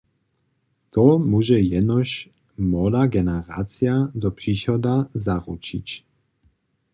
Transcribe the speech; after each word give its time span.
To 0.89 1.19
móže 1.19 1.59
jenož 1.59 2.29
młoda 2.57 3.05
generacija 3.05 4.11
do 4.15 4.31
přichoda 4.31 5.05
zaručić. 5.13 6.01